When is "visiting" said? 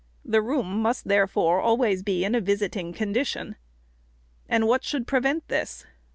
2.41-2.91